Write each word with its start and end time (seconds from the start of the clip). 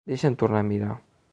Deixa'm 0.11 0.37
tornar 0.43 0.61
a 0.63 0.67
mirar. 0.71 0.97